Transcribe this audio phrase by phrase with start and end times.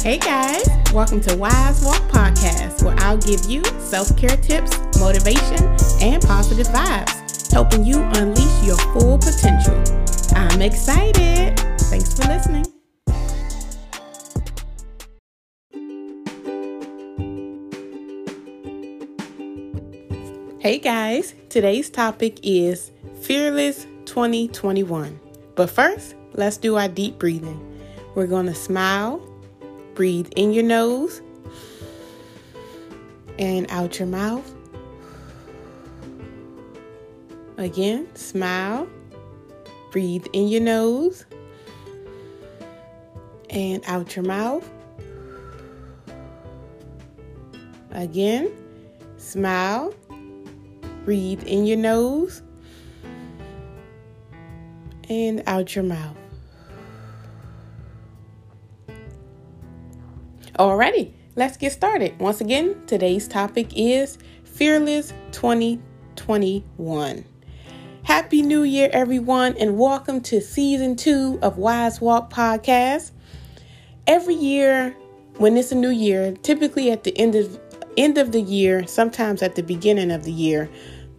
[0.00, 5.58] Hey guys, welcome to Wise Walk Podcast, where I'll give you self care tips, motivation,
[6.00, 9.74] and positive vibes, helping you unleash your full potential.
[10.36, 11.58] I'm excited.
[11.90, 12.64] Thanks for listening.
[20.60, 22.92] Hey guys, today's topic is
[23.22, 25.18] Fearless 2021.
[25.56, 27.64] But first, let's do our deep breathing.
[28.14, 29.20] We're going to smile,
[29.98, 31.20] breathe in your nose
[33.36, 34.54] and out your mouth.
[37.56, 38.88] Again, smile,
[39.90, 41.26] breathe in your nose
[43.50, 44.70] and out your mouth.
[47.90, 48.52] Again,
[49.16, 49.92] smile,
[51.04, 52.40] breathe in your nose
[55.08, 56.27] and out your mouth.
[60.58, 62.18] Alrighty, let's get started.
[62.18, 67.24] Once again, today's topic is Fearless 2021.
[68.02, 73.12] Happy New Year, everyone, and welcome to season two of Wise Walk Podcast.
[74.08, 74.96] Every year,
[75.36, 77.60] when it's a new year, typically at the end of
[77.96, 80.68] end of the year, sometimes at the beginning of the year,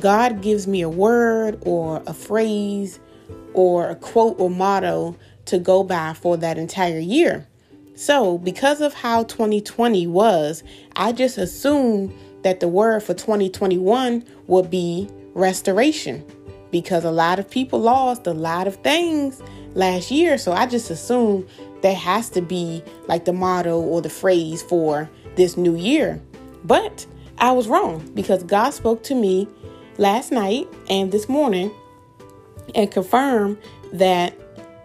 [0.00, 2.98] God gives me a word or a phrase
[3.54, 7.46] or a quote or motto to go by for that entire year.
[7.98, 10.62] So, because of how 2020 was,
[10.94, 16.24] I just assumed that the word for 2021 would be restoration
[16.70, 19.42] because a lot of people lost a lot of things
[19.74, 20.38] last year.
[20.38, 21.48] So, I just assumed
[21.82, 26.22] that has to be like the motto or the phrase for this new year.
[26.62, 27.04] But
[27.38, 29.48] I was wrong because God spoke to me
[29.96, 31.72] last night and this morning
[32.76, 33.58] and confirmed
[33.92, 34.38] that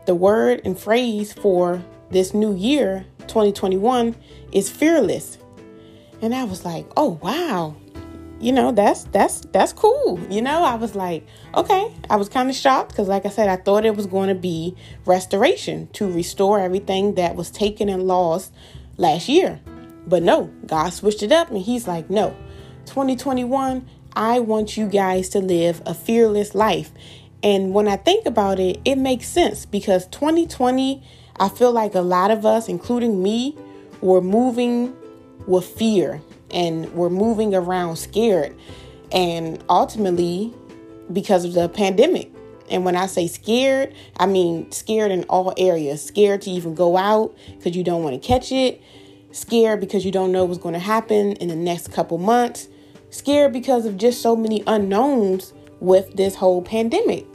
[0.07, 4.15] the word and phrase for this new year, 2021,
[4.51, 5.37] is fearless.
[6.21, 7.75] And I was like, "Oh, wow."
[8.39, 10.19] You know, that's that's that's cool.
[10.29, 13.47] You know, I was like, "Okay." I was kind of shocked cuz like I said,
[13.49, 18.03] I thought it was going to be restoration to restore everything that was taken and
[18.03, 18.53] lost
[18.97, 19.61] last year.
[20.05, 22.33] But no, God switched it up and he's like, "No.
[22.85, 23.85] 2021,
[24.15, 26.91] I want you guys to live a fearless life."
[27.43, 31.03] And when I think about it, it makes sense because 2020,
[31.39, 33.57] I feel like a lot of us, including me,
[34.01, 34.95] were moving
[35.47, 36.21] with fear
[36.51, 38.55] and we're moving around scared.
[39.11, 40.53] And ultimately,
[41.11, 42.31] because of the pandemic.
[42.69, 46.03] And when I say scared, I mean scared in all areas.
[46.03, 48.81] Scared to even go out because you don't want to catch it.
[49.31, 52.67] Scared because you don't know what's going to happen in the next couple months.
[53.09, 57.25] Scared because of just so many unknowns with this whole pandemic.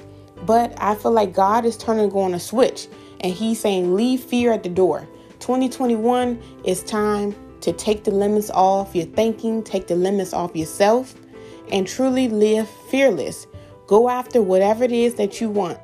[0.46, 2.88] But I feel like God is turning on a switch
[3.20, 5.08] and He's saying, Leave fear at the door.
[5.40, 11.14] 2021 is time to take the limits off your thinking, take the limits off yourself,
[11.70, 13.46] and truly live fearless.
[13.86, 15.78] Go after whatever it is that you want.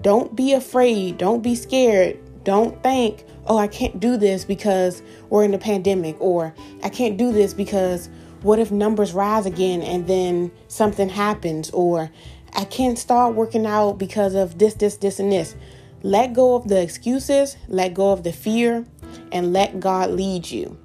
[0.00, 1.18] Don't be afraid.
[1.18, 2.18] Don't be scared.
[2.44, 7.16] Don't think, oh, I can't do this because we're in a pandemic, or I can't
[7.16, 8.08] do this because
[8.42, 12.10] what if numbers rise again and then something happens, or
[12.54, 15.54] I can't start working out because of this, this, this, and this.
[16.02, 18.84] Let go of the excuses, let go of the fear,
[19.30, 20.76] and let God lead you.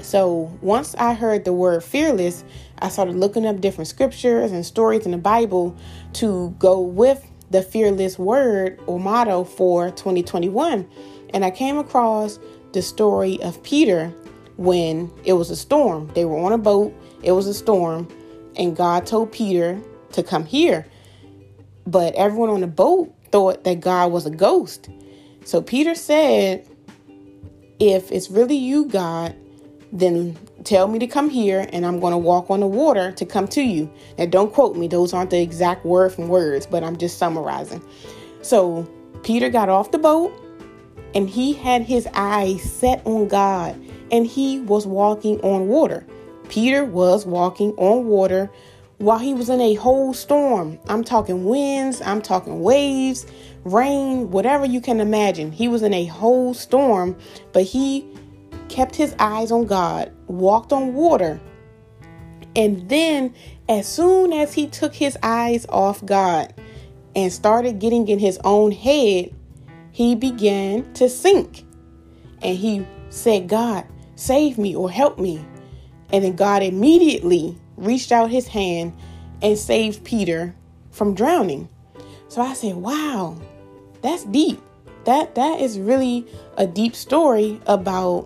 [0.00, 2.44] So once I heard the word fearless,
[2.78, 5.76] I started looking up different scriptures and stories in the Bible
[6.14, 10.88] to go with the fearless word or motto for 2021.
[11.34, 12.38] And I came across
[12.72, 14.14] the story of Peter
[14.56, 16.08] when it was a storm.
[16.14, 18.06] They were on a boat, it was a storm,
[18.56, 19.80] and God told Peter
[20.12, 20.86] to come here.
[21.86, 24.88] But everyone on the boat thought that God was a ghost.
[25.44, 26.68] So Peter said,
[27.78, 29.34] If it's really you, God,
[29.92, 33.24] then tell me to come here and I'm going to walk on the water to
[33.24, 33.90] come to you.
[34.18, 37.82] Now, don't quote me, those aren't the exact word from words, but I'm just summarizing.
[38.42, 38.88] So
[39.22, 40.32] Peter got off the boat
[41.14, 43.80] and he had his eyes set on God
[44.10, 46.06] and he was walking on water.
[46.48, 48.50] Peter was walking on water
[48.98, 50.78] while he was in a whole storm.
[50.88, 53.26] I'm talking winds, I'm talking waves,
[53.64, 55.52] rain, whatever you can imagine.
[55.52, 57.16] He was in a whole storm,
[57.52, 58.06] but he
[58.68, 61.40] kept his eyes on God, walked on water.
[62.54, 63.34] And then,
[63.68, 66.54] as soon as he took his eyes off God
[67.14, 69.34] and started getting in his own head,
[69.92, 71.64] he began to sink.
[72.42, 73.84] And he said, God,
[74.14, 75.44] save me or help me.
[76.12, 78.92] And then God immediately reached out his hand
[79.42, 80.54] and saved Peter
[80.90, 81.68] from drowning.
[82.28, 83.36] So I said, wow,
[84.02, 84.60] that's deep.
[85.06, 86.26] that that is really
[86.58, 88.22] a deep story about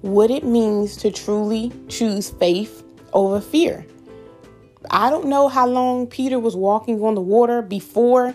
[0.00, 3.84] what it means to truly choose faith over fear.
[4.90, 8.34] I don't know how long Peter was walking on the water before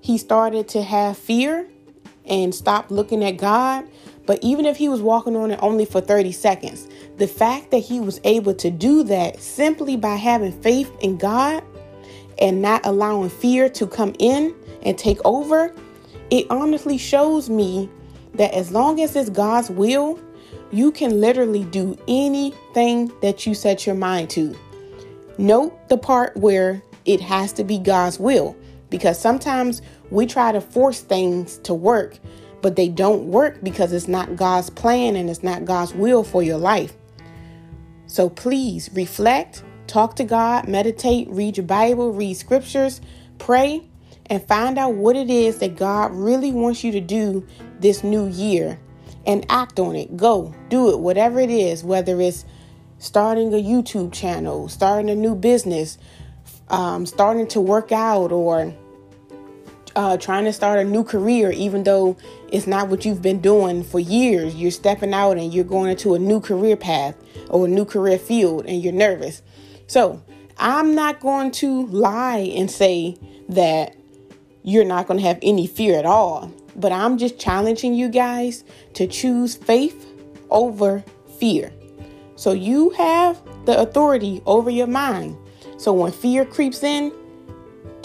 [0.00, 1.66] he started to have fear
[2.24, 3.88] and stopped looking at God.
[4.26, 7.78] But even if he was walking on it only for 30 seconds, the fact that
[7.78, 11.62] he was able to do that simply by having faith in God
[12.38, 15.74] and not allowing fear to come in and take over,
[16.30, 17.88] it honestly shows me
[18.34, 20.18] that as long as it's God's will,
[20.72, 24.56] you can literally do anything that you set your mind to.
[25.38, 28.56] Note the part where it has to be God's will
[28.90, 32.18] because sometimes we try to force things to work,
[32.62, 36.42] but they don't work because it's not God's plan and it's not God's will for
[36.42, 36.94] your life.
[38.06, 43.00] So please reflect, talk to God, meditate, read your Bible, read scriptures,
[43.38, 43.82] pray,
[44.26, 47.46] and find out what it is that God really wants you to do
[47.78, 48.78] this new year
[49.26, 50.16] and act on it.
[50.16, 52.44] Go do it, whatever it is, whether it's
[52.98, 55.98] starting a YouTube channel, starting a new business,
[56.68, 58.74] um, starting to work out, or
[59.96, 62.16] uh, trying to start a new career, even though
[62.52, 64.54] it's not what you've been doing for years.
[64.54, 67.16] You're stepping out and you're going into a new career path
[67.48, 69.42] or a new career field and you're nervous.
[69.88, 70.22] So,
[70.58, 73.16] I'm not going to lie and say
[73.48, 73.96] that
[74.62, 78.64] you're not going to have any fear at all, but I'm just challenging you guys
[78.94, 80.06] to choose faith
[80.50, 81.04] over
[81.38, 81.72] fear.
[82.36, 85.38] So, you have the authority over your mind.
[85.78, 87.12] So, when fear creeps in,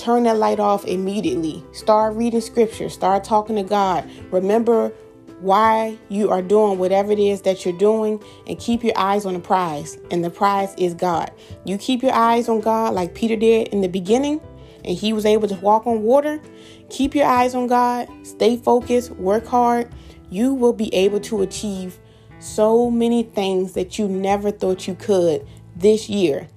[0.02, 1.64] turn that light off immediately.
[1.74, 4.10] Start reading scripture, start talking to God.
[4.32, 4.92] Remember
[5.40, 9.34] why you are doing whatever it is that you're doing and keep your eyes on
[9.34, 9.98] the prize.
[10.10, 11.32] And the prize is God.
[11.66, 14.42] You keep your eyes on God like Peter did in the beginning
[14.84, 16.42] and he was able to walk on water.
[16.90, 19.88] Keep your eyes on God, stay focused, work hard.
[20.30, 22.00] You will be able to achieve
[22.40, 25.46] so many things that you never thought you could
[25.76, 26.48] this year.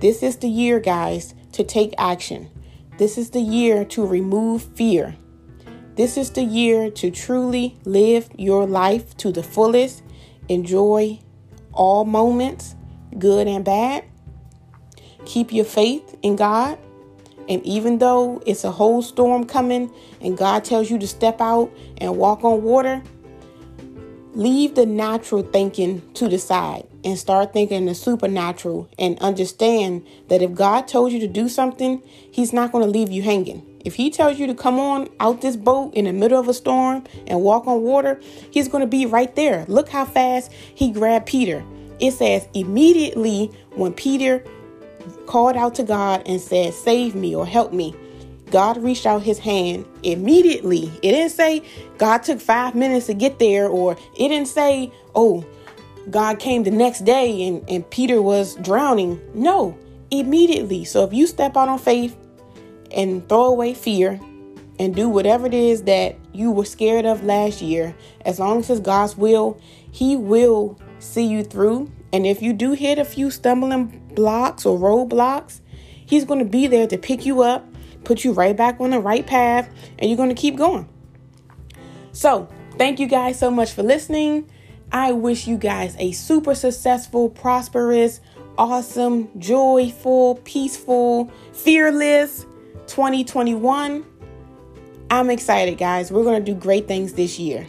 [0.00, 2.50] This is the year, guys, to take action.
[2.98, 5.16] This is the year to remove fear.
[5.96, 10.02] This is the year to truly live your life to the fullest.
[10.48, 11.18] Enjoy
[11.74, 12.74] all moments,
[13.18, 14.04] good and bad.
[15.26, 16.78] Keep your faith in God.
[17.50, 19.90] And even though it's a whole storm coming
[20.22, 23.02] and God tells you to step out and walk on water,
[24.32, 30.42] leave the natural thinking to the side and start thinking the supernatural and understand that
[30.42, 33.64] if God told you to do something, He's not going to leave you hanging.
[33.84, 36.54] If He tells you to come on out this boat in the middle of a
[36.54, 38.20] storm and walk on water,
[38.50, 39.64] He's going to be right there.
[39.68, 41.64] Look how fast He grabbed Peter.
[42.00, 44.44] It says immediately when Peter
[45.26, 47.94] called out to God and said, Save me or help me.
[48.50, 50.90] God reached out his hand immediately.
[51.02, 51.62] It didn't say
[51.98, 55.44] God took five minutes to get there, or it didn't say, oh,
[56.10, 59.20] God came the next day and, and Peter was drowning.
[59.34, 59.76] No,
[60.10, 60.84] immediately.
[60.84, 62.16] So if you step out on faith
[62.90, 64.20] and throw away fear
[64.78, 67.94] and do whatever it is that you were scared of last year,
[68.24, 69.60] as long as it's God's will,
[69.90, 71.90] He will see you through.
[72.12, 75.60] And if you do hit a few stumbling blocks or roadblocks,
[76.06, 77.66] He's going to be there to pick you up,
[78.04, 79.68] put you right back on the right path,
[79.98, 80.88] and you're going to keep going.
[82.12, 82.48] So,
[82.78, 84.48] thank you guys so much for listening.
[84.92, 88.20] I wish you guys a super successful, prosperous,
[88.58, 92.46] awesome, joyful, peaceful, fearless
[92.86, 94.04] 2021.
[95.10, 96.10] I'm excited, guys.
[96.10, 97.66] We're going to do great things this year.